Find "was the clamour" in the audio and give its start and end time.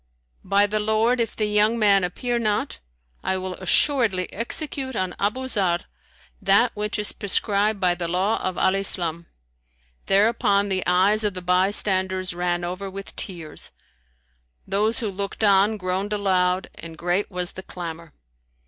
17.29-18.11